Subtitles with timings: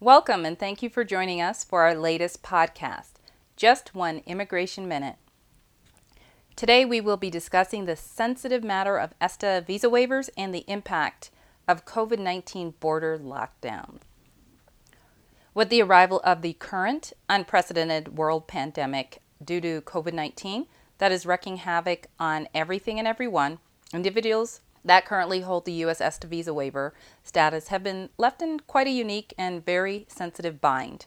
[0.00, 3.12] Welcome and thank you for joining us for our latest podcast,
[3.56, 5.16] Just One Immigration Minute.
[6.54, 11.30] Today we will be discussing the sensitive matter of ESTA visa waivers and the impact
[11.66, 14.00] of COVID 19 border lockdown.
[15.54, 20.66] With the arrival of the current unprecedented world pandemic due to COVID 19
[20.98, 23.60] that is wreaking havoc on everything and everyone,
[23.94, 26.00] individuals, that currently hold the U.S.
[26.00, 26.94] ESTA visa waiver
[27.24, 31.06] status have been left in quite a unique and very sensitive bind.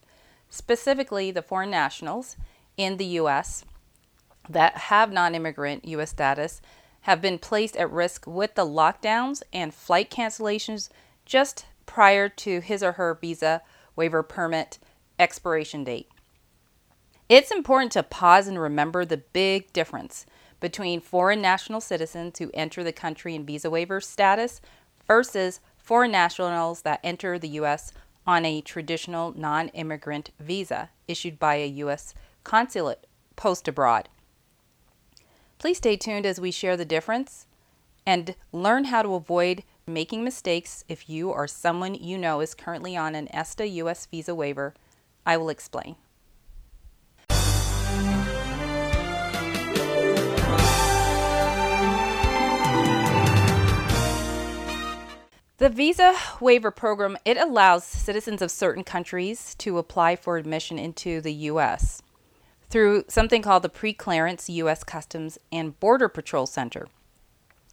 [0.50, 2.36] Specifically, the foreign nationals
[2.76, 3.64] in the U.S.
[4.50, 6.10] that have non immigrant U.S.
[6.10, 6.62] status
[7.02, 10.90] have been placed at risk with the lockdowns and flight cancellations
[11.26, 13.62] just prior to his or her visa
[13.96, 14.78] waiver permit
[15.18, 16.10] expiration date.
[17.30, 20.26] It's important to pause and remember the big difference
[20.60, 24.62] between foreign national citizens who enter the country in visa waiver status
[25.08, 27.92] versus foreign nationals that enter the U.S.
[28.28, 32.14] on a traditional non immigrant visa issued by a U.S.
[32.44, 34.10] consulate post abroad.
[35.58, 37.46] Please stay tuned as we share the difference
[38.06, 42.96] and learn how to avoid making mistakes if you or someone you know is currently
[42.96, 44.06] on an ESTA U.S.
[44.06, 44.74] visa waiver.
[45.26, 45.96] I will explain.
[55.60, 61.20] The visa waiver program it allows citizens of certain countries to apply for admission into
[61.20, 62.02] the US
[62.70, 66.88] through something called the Pre-Clearance US Customs and Border Patrol Center.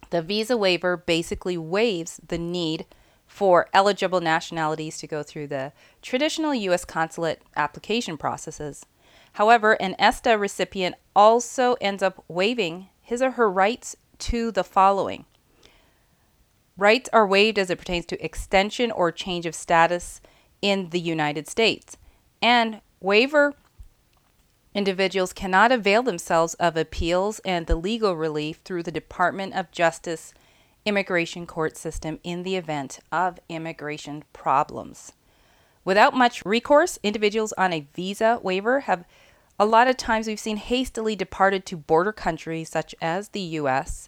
[0.09, 2.85] The visa waiver basically waives the need
[3.25, 8.85] for eligible nationalities to go through the traditional US consulate application processes.
[9.33, 15.23] However, an ESTA recipient also ends up waiving his or her rights to the following
[16.77, 20.21] Rights are waived as it pertains to extension or change of status
[20.61, 21.97] in the United States.
[22.41, 23.53] And waiver
[24.75, 30.33] individuals cannot avail themselves of appeals and the legal relief through the Department of Justice
[30.85, 35.13] immigration court system in the event of immigration problems.
[35.83, 39.03] Without much recourse, individuals on a visa waiver have
[39.59, 44.07] a lot of times we've seen hastily departed to border countries such as the US,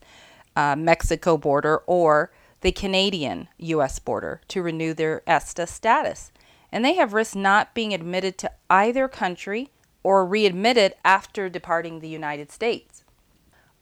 [0.56, 2.32] uh, Mexico border, or
[2.62, 4.00] the Canadian U.S.
[4.00, 6.32] border to renew their ESTA status,
[6.72, 9.70] and they have risked not being admitted to either country
[10.04, 13.04] or readmitted after departing the United States.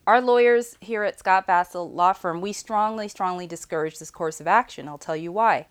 [0.06, 4.48] Our lawyers here at Scott Bassel Law Firm, we strongly, strongly discourage this course of
[4.48, 4.88] action.
[4.88, 5.68] I'll tell you why.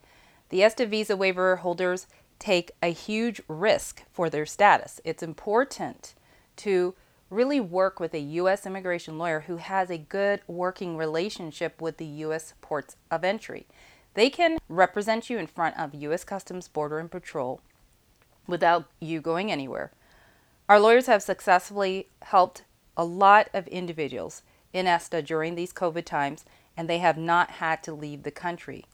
[0.50, 2.06] The ESTA visa waiver holders
[2.38, 5.00] take a huge risk for their status.
[5.05, 6.15] It's important
[6.56, 6.94] to
[7.31, 8.66] really work with a U.S.
[8.66, 12.54] immigration lawyer who has a good working relationship with the U.S.
[12.60, 13.66] ports of entry.
[14.14, 16.25] They can represent you in front of U.S.
[16.25, 17.60] Customs, Border, and Patrol
[18.47, 19.92] without you going anywhere.
[20.69, 22.64] Our lawyers have successfully helped
[22.97, 26.44] a lot of individuals in ESTA during these COVID times,
[26.76, 28.84] and they have not had to leave the country.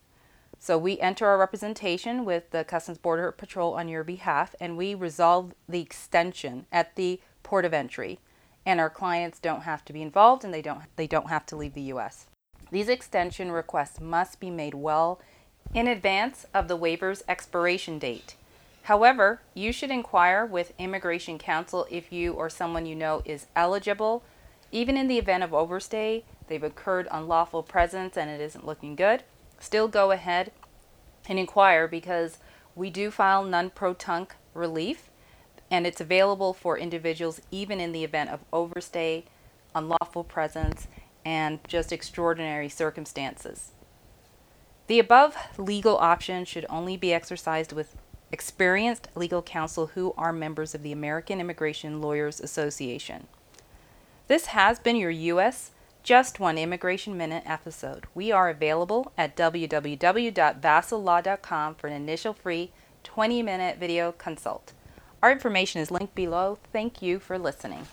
[0.59, 4.95] So we enter our representation with the Customs Border Patrol on your behalf, and we
[4.95, 8.19] resolve the extension at the port of entry,
[8.65, 11.57] and our clients don't have to be involved and they don't they don't have to
[11.57, 12.27] leave the US.
[12.71, 15.21] These extension requests must be made well
[15.75, 18.37] in advance of the waiver's expiration date.
[18.85, 24.25] However, you should inquire with immigration counsel if you or someone you know is eligible.
[24.73, 29.23] Even in the event of overstay, they've occurred unlawful presence and it isn't looking good,
[29.61, 30.51] still go ahead
[31.29, 32.39] and inquire because
[32.75, 35.11] we do file nunc pro tunc relief
[35.73, 39.25] and it's available for individuals even in the event of overstay,
[39.75, 40.87] unlawful presence,
[41.25, 43.71] and just extraordinary circumstances.
[44.87, 47.97] The above legal option should only be exercised with
[48.31, 53.27] experienced legal counsel who are members of the American Immigration Lawyers Association.
[54.29, 55.71] This has been your U.S.
[56.03, 58.05] Just One Immigration Minute episode.
[58.15, 62.73] We are available at www.bassellaw.com for an initial free
[63.05, 64.75] 20 minute video consult.
[65.23, 66.59] Our information is linked below.
[66.73, 67.87] Thank you for listening.